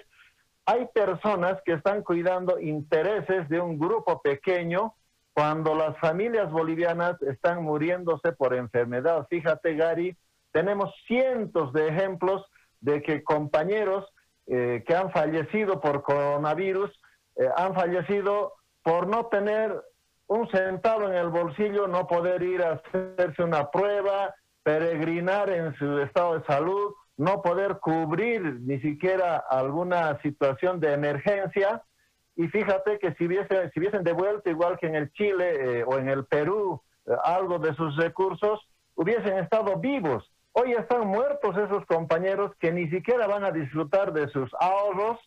hay 0.66 0.86
personas 0.92 1.60
que 1.64 1.72
están 1.72 2.02
cuidando 2.02 2.60
intereses 2.60 3.48
de 3.48 3.60
un 3.60 3.78
grupo 3.78 4.20
pequeño 4.20 4.94
cuando 5.32 5.74
las 5.74 5.96
familias 5.98 6.50
bolivianas 6.50 7.20
están 7.22 7.62
muriéndose 7.62 8.32
por 8.32 8.54
enfermedad. 8.54 9.26
Fíjate, 9.30 9.74
Gary, 9.74 10.16
tenemos 10.52 10.94
cientos 11.06 11.72
de 11.72 11.88
ejemplos 11.88 12.44
de 12.80 13.02
que 13.02 13.22
compañeros 13.22 14.06
eh, 14.46 14.84
que 14.86 14.94
han 14.94 15.10
fallecido 15.12 15.80
por 15.80 16.02
coronavirus 16.02 16.90
eh, 17.36 17.48
han 17.56 17.74
fallecido 17.74 18.54
por 18.82 19.06
no 19.08 19.26
tener 19.26 19.74
un 20.28 20.48
centavo 20.50 21.08
en 21.08 21.14
el 21.14 21.28
bolsillo, 21.28 21.86
no 21.86 22.06
poder 22.06 22.42
ir 22.42 22.62
a 22.62 22.80
hacerse 22.82 23.42
una 23.42 23.70
prueba, 23.70 24.34
peregrinar 24.62 25.50
en 25.50 25.74
su 25.76 26.00
estado 26.00 26.38
de 26.38 26.44
salud, 26.46 26.94
no 27.16 27.42
poder 27.42 27.78
cubrir 27.78 28.60
ni 28.60 28.80
siquiera 28.80 29.36
alguna 29.36 30.20
situación 30.22 30.80
de 30.80 30.92
emergencia. 30.92 31.82
Y 32.34 32.48
fíjate 32.48 32.98
que 32.98 33.14
si, 33.14 33.26
hubiese, 33.26 33.70
si 33.70 33.80
hubiesen 33.80 34.04
devuelto, 34.04 34.50
igual 34.50 34.78
que 34.78 34.86
en 34.86 34.96
el 34.96 35.12
Chile 35.12 35.80
eh, 35.80 35.84
o 35.86 35.96
en 35.98 36.08
el 36.08 36.26
Perú, 36.26 36.82
eh, 37.06 37.12
algo 37.24 37.58
de 37.58 37.74
sus 37.74 37.96
recursos, 37.96 38.60
hubiesen 38.94 39.38
estado 39.38 39.76
vivos. 39.76 40.30
Hoy 40.52 40.72
están 40.72 41.06
muertos 41.06 41.56
esos 41.56 41.84
compañeros 41.86 42.52
que 42.58 42.72
ni 42.72 42.88
siquiera 42.88 43.26
van 43.26 43.44
a 43.44 43.52
disfrutar 43.52 44.12
de 44.12 44.28
sus 44.28 44.52
ahorros 44.58 45.18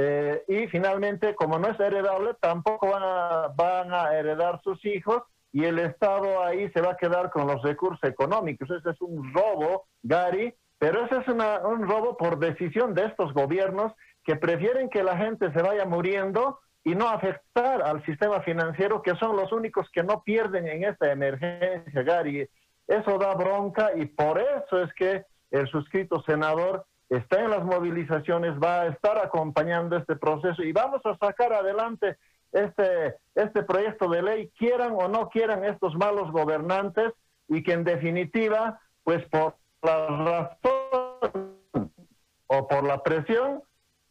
eh, 0.00 0.44
y 0.46 0.68
finalmente, 0.68 1.34
como 1.34 1.58
no 1.58 1.66
es 1.70 1.80
heredable, 1.80 2.34
tampoco 2.40 2.88
van 2.88 3.02
a, 3.02 3.48
van 3.56 3.92
a 3.92 4.14
heredar 4.16 4.60
sus 4.62 4.84
hijos 4.84 5.24
y 5.52 5.64
el 5.64 5.80
Estado 5.80 6.40
ahí 6.44 6.70
se 6.70 6.80
va 6.80 6.92
a 6.92 6.96
quedar 6.96 7.30
con 7.32 7.48
los 7.48 7.60
recursos 7.62 8.08
económicos. 8.08 8.70
Ese 8.70 8.90
es 8.90 9.00
un 9.00 9.34
robo, 9.34 9.86
Gary, 10.04 10.54
pero 10.78 11.04
ese 11.04 11.16
es 11.16 11.26
un 11.26 11.88
robo 11.88 12.16
por 12.16 12.38
decisión 12.38 12.94
de 12.94 13.06
estos 13.06 13.34
gobiernos 13.34 13.92
que 14.22 14.36
prefieren 14.36 14.88
que 14.88 15.02
la 15.02 15.16
gente 15.16 15.52
se 15.52 15.62
vaya 15.62 15.84
muriendo 15.84 16.60
y 16.84 16.94
no 16.94 17.08
afectar 17.08 17.82
al 17.82 18.04
sistema 18.04 18.40
financiero, 18.42 19.02
que 19.02 19.16
son 19.16 19.34
los 19.34 19.50
únicos 19.50 19.88
que 19.92 20.04
no 20.04 20.22
pierden 20.22 20.68
en 20.68 20.84
esta 20.84 21.10
emergencia, 21.10 22.04
Gary. 22.04 22.48
Eso 22.86 23.18
da 23.18 23.34
bronca 23.34 23.90
y 23.96 24.06
por 24.06 24.38
eso 24.38 24.80
es 24.80 24.94
que 24.94 25.24
el 25.50 25.66
suscrito 25.66 26.22
senador 26.22 26.86
está 27.08 27.40
en 27.40 27.50
las 27.50 27.64
movilizaciones, 27.64 28.52
va 28.58 28.82
a 28.82 28.86
estar 28.88 29.18
acompañando 29.18 29.96
este 29.96 30.16
proceso 30.16 30.62
y 30.62 30.72
vamos 30.72 31.00
a 31.04 31.16
sacar 31.16 31.52
adelante 31.52 32.16
este, 32.52 33.16
este 33.34 33.62
proyecto 33.62 34.08
de 34.08 34.22
ley, 34.22 34.50
quieran 34.58 34.92
o 34.94 35.08
no 35.08 35.28
quieran 35.28 35.64
estos 35.64 35.94
malos 35.94 36.30
gobernantes 36.32 37.12
y 37.48 37.62
que 37.62 37.72
en 37.72 37.84
definitiva, 37.84 38.80
pues 39.04 39.24
por 39.28 39.56
la 39.82 40.06
razón 40.06 41.52
o 42.46 42.68
por 42.68 42.84
la 42.84 43.02
presión, 43.02 43.62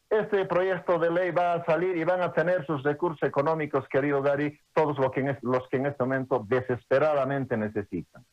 este 0.09 0.45
proyecto 0.45 0.99
de 0.99 1.11
ley 1.11 1.31
va 1.31 1.53
a 1.53 1.65
salir 1.65 1.97
y 1.97 2.03
van 2.03 2.21
a 2.21 2.31
tener 2.31 2.65
sus 2.65 2.81
recursos 2.83 3.27
económicos, 3.27 3.85
querido 3.89 4.21
Gary, 4.21 4.57
todos 4.73 4.97
los 4.97 5.11
que 5.11 5.37
los 5.41 5.67
que 5.69 5.77
en 5.77 5.87
este 5.87 6.03
momento 6.03 6.45
desesperadamente 6.47 7.57
necesitan. 7.57 8.25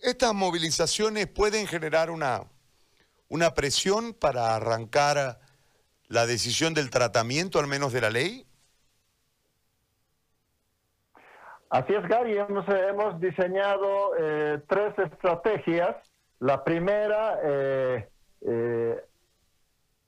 Estas 0.00 0.32
movilizaciones 0.34 1.26
pueden 1.26 1.66
generar 1.66 2.10
una, 2.10 2.44
una 3.32 3.54
presión 3.54 4.12
para 4.12 4.54
arrancar 4.54 5.38
la 6.08 6.26
decisión 6.26 6.74
del 6.74 6.90
tratamiento, 6.90 7.58
al 7.58 7.66
menos 7.66 7.90
de 7.94 8.00
la 8.02 8.10
ley. 8.10 8.46
Así 11.70 11.94
es, 11.94 12.06
Gary. 12.06 12.36
Hemos, 12.36 12.68
hemos 12.68 13.18
diseñado 13.22 14.12
eh, 14.18 14.60
tres 14.68 14.92
estrategias. 14.98 15.96
La 16.40 16.62
primera, 16.62 17.38
eh, 17.42 18.10
eh, 18.42 19.02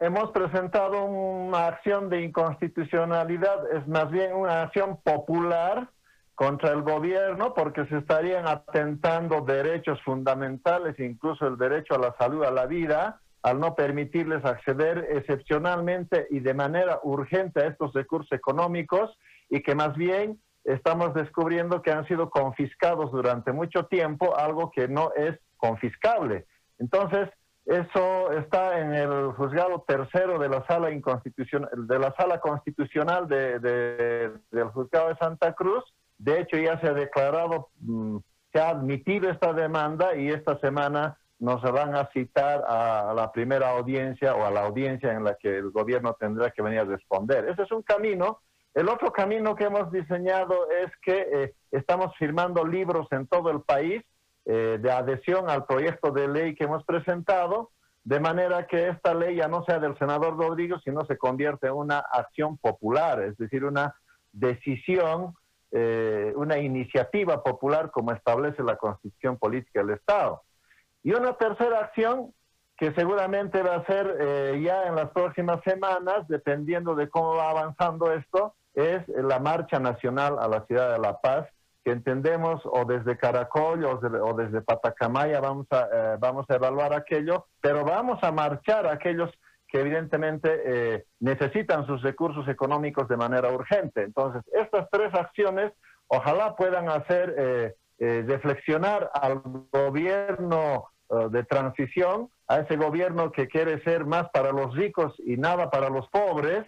hemos 0.00 0.30
presentado 0.32 1.06
una 1.06 1.68
acción 1.68 2.10
de 2.10 2.20
inconstitucionalidad, 2.24 3.74
es 3.74 3.88
más 3.88 4.10
bien 4.10 4.34
una 4.34 4.64
acción 4.64 4.98
popular 5.02 5.88
contra 6.34 6.72
el 6.72 6.82
gobierno 6.82 7.54
porque 7.54 7.86
se 7.86 7.98
estarían 7.98 8.46
atentando 8.46 9.40
derechos 9.42 10.02
fundamentales, 10.02 10.98
incluso 10.98 11.46
el 11.46 11.56
derecho 11.56 11.94
a 11.94 11.98
la 11.98 12.14
salud, 12.18 12.44
a 12.44 12.50
la 12.50 12.66
vida, 12.66 13.20
al 13.42 13.60
no 13.60 13.74
permitirles 13.74 14.44
acceder 14.44 15.06
excepcionalmente 15.10 16.26
y 16.30 16.40
de 16.40 16.54
manera 16.54 16.98
urgente 17.02 17.60
a 17.60 17.66
estos 17.66 17.92
recursos 17.92 18.32
económicos 18.32 19.16
y 19.50 19.60
que 19.60 19.74
más 19.74 19.94
bien 19.96 20.40
estamos 20.64 21.12
descubriendo 21.14 21.82
que 21.82 21.92
han 21.92 22.06
sido 22.06 22.30
confiscados 22.30 23.12
durante 23.12 23.52
mucho 23.52 23.84
tiempo, 23.84 24.36
algo 24.36 24.70
que 24.70 24.88
no 24.88 25.12
es 25.14 25.38
confiscable. 25.58 26.46
Entonces, 26.78 27.28
eso 27.66 28.32
está 28.32 28.80
en 28.80 28.94
el 28.94 29.32
juzgado 29.32 29.84
tercero 29.86 30.38
de 30.38 30.48
la 30.48 30.66
sala 30.66 30.90
inconstitucional, 30.90 31.70
de 31.74 31.98
la 31.98 32.14
sala 32.14 32.40
constitucional 32.40 33.26
de, 33.26 33.58
del 34.50 34.68
juzgado 34.68 35.08
de 35.08 35.16
Santa 35.16 35.54
Cruz. 35.54 35.84
De 36.18 36.40
hecho, 36.40 36.56
ya 36.56 36.80
se 36.80 36.88
ha 36.88 36.94
declarado, 36.94 37.70
mm, 37.80 38.18
se 38.52 38.60
ha 38.60 38.70
admitido 38.70 39.30
esta 39.30 39.52
demanda 39.52 40.16
y 40.16 40.28
esta 40.28 40.58
semana 40.60 41.18
nos 41.38 41.62
van 41.62 41.94
a 41.96 42.08
citar 42.12 42.64
a 42.66 43.12
la 43.14 43.32
primera 43.32 43.70
audiencia 43.70 44.34
o 44.34 44.44
a 44.46 44.50
la 44.50 44.62
audiencia 44.64 45.12
en 45.12 45.24
la 45.24 45.34
que 45.34 45.58
el 45.58 45.70
gobierno 45.70 46.14
tendrá 46.18 46.50
que 46.50 46.62
venir 46.62 46.80
a 46.80 46.84
responder. 46.84 47.48
Ese 47.48 47.62
es 47.62 47.72
un 47.72 47.82
camino 47.82 48.40
el 48.74 48.88
otro 48.88 49.12
camino 49.12 49.54
que 49.54 49.64
hemos 49.64 49.90
diseñado 49.92 50.68
es 50.68 50.90
que 51.00 51.28
eh, 51.32 51.54
estamos 51.70 52.12
firmando 52.18 52.66
libros 52.66 53.06
en 53.12 53.28
todo 53.28 53.50
el 53.50 53.62
país 53.62 54.02
eh, 54.46 54.78
de 54.80 54.90
adhesión 54.90 55.48
al 55.48 55.64
proyecto 55.64 56.10
de 56.10 56.26
ley 56.26 56.56
que 56.56 56.64
hemos 56.64 56.84
presentado, 56.84 57.70
de 58.02 58.18
manera 58.18 58.66
que 58.66 58.88
esta 58.88 59.14
ley 59.14 59.36
ya 59.36 59.46
no 59.46 59.64
sea 59.64 59.78
del 59.78 59.96
senador 59.96 60.36
Rodrigo, 60.36 60.80
sino 60.80 61.06
se 61.06 61.16
convierte 61.16 61.68
en 61.68 61.74
una 61.74 62.00
acción 62.00 62.58
popular, 62.58 63.22
es 63.22 63.36
decir, 63.38 63.64
una 63.64 63.94
decisión, 64.32 65.34
eh, 65.74 66.32
una 66.36 66.58
iniciativa 66.58 67.42
popular 67.42 67.90
como 67.90 68.12
establece 68.12 68.62
la 68.62 68.76
Constitución 68.76 69.36
Política 69.36 69.80
del 69.80 69.90
Estado. 69.90 70.42
Y 71.02 71.12
una 71.12 71.34
tercera 71.34 71.80
acción 71.80 72.32
que 72.78 72.94
seguramente 72.94 73.62
va 73.62 73.76
a 73.76 73.86
ser 73.86 74.60
ya 74.60 74.86
en 74.86 74.96
las 74.96 75.10
próximas 75.10 75.60
semanas, 75.62 76.26
dependiendo 76.28 76.94
de 76.96 77.08
cómo 77.08 77.36
va 77.36 77.50
avanzando 77.50 78.12
esto, 78.12 78.54
es 78.74 79.06
la 79.08 79.38
marcha 79.38 79.78
nacional 79.78 80.38
a 80.40 80.48
la 80.48 80.64
ciudad 80.66 80.92
de 80.92 80.98
La 80.98 81.20
Paz, 81.20 81.46
que 81.84 81.92
entendemos 81.92 82.62
o 82.64 82.84
desde 82.86 83.18
Caracol 83.18 83.84
o, 83.84 84.34
desde 84.34 84.62
Patacamaya 84.62 85.40
vamos 85.40 85.66
a, 85.70 85.88
eh, 85.92 86.16
vamos 86.18 86.46
a 86.48 86.54
evaluar 86.54 86.94
aquello, 86.94 87.46
pero 87.60 87.84
vamos 87.84 88.18
a 88.22 88.32
marchar 88.32 88.86
a 88.86 88.94
aquellos 88.94 89.30
que 89.74 89.80
evidentemente 89.80 90.62
eh, 90.64 91.04
necesitan 91.18 91.84
sus 91.84 92.00
recursos 92.00 92.46
económicos 92.46 93.08
de 93.08 93.16
manera 93.16 93.50
urgente. 93.50 94.04
Entonces, 94.04 94.44
estas 94.52 94.88
tres 94.88 95.12
acciones 95.12 95.72
ojalá 96.06 96.54
puedan 96.54 96.88
hacer 96.88 97.34
eh, 97.36 97.74
reflexionar 97.98 99.10
al 99.12 99.42
gobierno 99.72 100.84
de 101.30 101.42
transición, 101.44 102.28
a 102.48 102.60
ese 102.60 102.76
gobierno 102.76 103.32
que 103.32 103.48
quiere 103.48 103.82
ser 103.82 104.04
más 104.04 104.28
para 104.30 104.52
los 104.52 104.74
ricos 104.76 105.12
y 105.18 105.36
nada 105.36 105.70
para 105.70 105.90
los 105.90 106.08
pobres, 106.08 106.64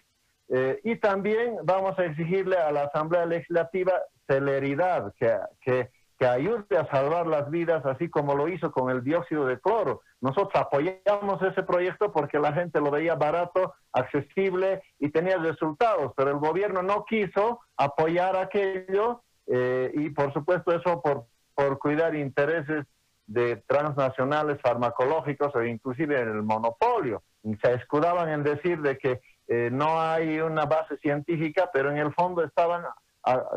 eh, 0.48 0.80
y 0.82 0.96
también 0.96 1.56
vamos 1.62 1.96
a 1.98 2.04
exigirle 2.04 2.56
a 2.56 2.70
la 2.70 2.84
Asamblea 2.84 3.24
Legislativa 3.26 3.92
celeridad, 4.26 5.12
que, 5.18 5.38
que, 6.18 6.26
ayude 6.26 6.76
a 6.76 6.90
salvar 6.90 7.26
las 7.26 7.50
vidas, 7.50 7.84
así 7.84 8.08
como 8.08 8.34
lo 8.34 8.48
hizo 8.48 8.72
con 8.72 8.90
el 8.90 9.04
dióxido 9.04 9.46
de 9.46 9.60
cloro. 9.60 10.02
Nosotros 10.20 10.54
apoyamos 10.54 11.42
ese 11.42 11.62
proyecto 11.62 12.10
porque 12.12 12.38
la 12.38 12.52
gente 12.52 12.80
lo 12.80 12.90
veía 12.90 13.14
barato, 13.14 13.74
accesible 13.92 14.82
y 14.98 15.10
tenía 15.10 15.36
resultados, 15.36 16.12
pero 16.16 16.30
el 16.30 16.38
gobierno 16.38 16.82
no 16.82 17.04
quiso 17.04 17.60
apoyar 17.76 18.36
aquello 18.36 19.22
eh, 19.46 19.92
y 19.94 20.10
por 20.10 20.32
supuesto 20.32 20.72
eso 20.72 21.02
por, 21.02 21.26
por 21.54 21.78
cuidar 21.78 22.14
intereses 22.14 22.86
de 23.26 23.56
transnacionales 23.66 24.60
farmacológicos 24.60 25.54
o 25.54 25.62
inclusive 25.64 26.20
el 26.20 26.42
monopolio. 26.42 27.22
Se 27.62 27.74
escudaban 27.74 28.28
en 28.28 28.42
decir 28.42 28.80
de 28.80 28.98
que 28.98 29.20
eh, 29.48 29.70
no 29.72 30.00
hay 30.00 30.40
una 30.40 30.64
base 30.64 30.96
científica, 30.98 31.70
pero 31.72 31.90
en 31.90 31.98
el 31.98 32.12
fondo 32.14 32.42
estaban 32.42 32.84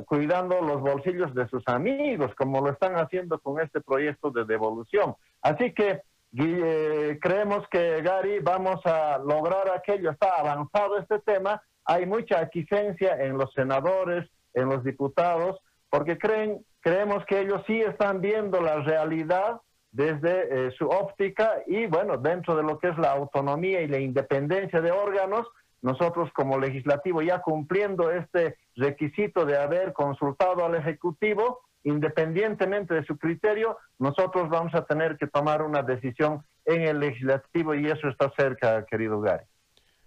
cuidando 0.08 0.62
los 0.62 0.82
bolsillos 0.82 1.34
de 1.36 1.48
sus 1.48 1.68
amigos, 1.68 2.34
como 2.36 2.60
lo 2.60 2.72
están 2.72 2.96
haciendo 2.96 3.38
con 3.40 3.62
este 3.62 3.82
proyecto 3.82 4.32
de 4.32 4.44
devolución. 4.46 5.16
Así 5.44 5.74
que 5.74 6.02
eh, 6.38 7.18
creemos 7.22 7.68
que, 7.70 8.02
Gary, 8.02 8.40
vamos 8.40 8.86
a 8.86 9.18
lograr 9.18 9.70
aquello. 9.72 10.12
Está 10.12 10.36
avanzado 10.38 10.98
este 10.98 11.20
tema. 11.20 11.62
Hay 11.86 12.06
mucha 12.06 12.40
aquiescencia 12.40 13.16
en 13.24 13.38
los 13.38 13.52
senadores, 13.54 14.30
en 14.54 14.70
los 14.70 14.84
diputados, 14.84 15.60
porque 15.90 16.18
creen, 16.18 16.64
creemos 16.82 17.26
que 17.26 17.42
ellos 17.42 17.64
sí 17.66 17.82
están 17.82 18.22
viendo 18.22 18.62
la 18.62 18.82
realidad 18.82 19.62
desde 19.92 20.68
eh, 20.68 20.72
su 20.78 20.88
óptica 20.88 21.64
y, 21.66 21.88
bueno, 21.88 22.18
dentro 22.18 22.56
de 22.56 22.64
lo 22.64 22.78
que 22.78 22.90
es 22.90 22.98
la 22.98 23.12
autonomía 23.12 23.82
y 23.82 23.88
la 23.88 24.00
independencia 24.00 24.82
de 24.82 24.92
órganos, 24.92 25.48
nosotros 25.82 26.30
como 26.34 26.60
legislativo 26.60 27.22
ya 27.22 27.42
cumpliendo 27.42 28.12
este 28.12 28.58
requisito 28.76 29.46
de 29.46 29.58
haber 29.58 29.94
consultado 29.94 30.66
al 30.66 30.76
Ejecutivo, 30.76 31.62
independientemente 31.84 32.94
de 32.94 33.06
su 33.06 33.18
criterio, 33.18 33.78
nosotros 33.98 34.50
vamos 34.50 34.74
a 34.76 34.86
tener 34.86 35.18
que 35.18 35.28
tomar 35.28 35.62
una 35.62 35.82
decisión 35.82 36.44
en 36.66 36.82
el 36.84 37.00
legislativo 37.00 37.74
y 37.76 37.90
eso 37.90 38.08
está 38.08 38.32
cerca, 38.38 38.86
querido 38.86 39.20
Gary. 39.22 39.46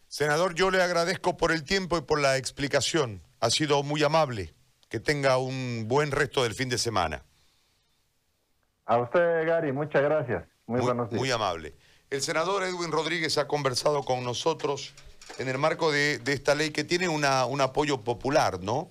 Senador, 0.08 0.54
yo 0.54 0.70
le 0.70 0.82
agradezco 0.82 1.36
por 1.36 1.52
el 1.52 1.64
tiempo 1.64 1.96
y 1.96 2.02
por 2.02 2.20
la 2.20 2.36
explicación. 2.36 3.22
Ha 3.40 3.50
sido 3.50 3.82
muy 3.82 4.02
amable. 4.02 4.54
Que 4.88 5.00
tenga 5.00 5.38
un 5.38 5.86
buen 5.88 6.10
resto 6.10 6.42
del 6.42 6.52
fin 6.52 6.68
de 6.68 6.76
semana. 6.76 7.22
A 8.84 8.98
usted, 8.98 9.46
Gary, 9.46 9.72
muchas 9.72 10.02
gracias. 10.02 10.44
Muy, 10.66 10.82
buenos 10.82 11.08
días. 11.08 11.18
Muy 11.18 11.30
amable. 11.30 11.74
El 12.10 12.20
senador 12.20 12.62
Edwin 12.62 12.92
Rodríguez 12.92 13.38
ha 13.38 13.48
conversado 13.48 14.02
con 14.02 14.22
nosotros 14.22 14.92
en 15.38 15.48
el 15.48 15.56
marco 15.56 15.90
de, 15.90 16.20
esta 16.26 16.54
ley 16.54 16.70
que 16.70 16.84
tiene 16.84 17.08
una, 17.08 17.46
un 17.46 17.62
apoyo 17.62 18.02
popular, 18.02 18.60
¿no? 18.60 18.90